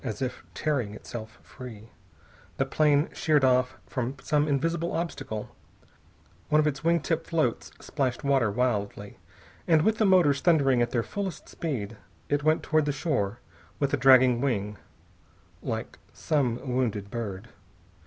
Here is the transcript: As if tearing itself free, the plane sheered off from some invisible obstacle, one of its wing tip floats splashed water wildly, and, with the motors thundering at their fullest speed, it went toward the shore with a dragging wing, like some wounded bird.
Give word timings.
As 0.03 0.19
if 0.19 0.43
tearing 0.55 0.95
itself 0.95 1.37
free, 1.43 1.89
the 2.57 2.65
plane 2.65 3.09
sheered 3.13 3.43
off 3.43 3.77
from 3.85 4.15
some 4.19 4.47
invisible 4.47 4.93
obstacle, 4.93 5.55
one 6.49 6.57
of 6.59 6.65
its 6.65 6.83
wing 6.83 7.01
tip 7.01 7.23
floats 7.27 7.69
splashed 7.79 8.23
water 8.23 8.49
wildly, 8.49 9.19
and, 9.67 9.83
with 9.83 9.99
the 9.99 10.05
motors 10.07 10.41
thundering 10.41 10.81
at 10.81 10.89
their 10.89 11.03
fullest 11.03 11.47
speed, 11.47 11.97
it 12.29 12.41
went 12.43 12.63
toward 12.63 12.85
the 12.85 12.91
shore 12.91 13.37
with 13.77 13.93
a 13.93 13.97
dragging 13.97 14.41
wing, 14.41 14.77
like 15.61 15.99
some 16.13 16.55
wounded 16.67 17.11
bird. 17.11 17.49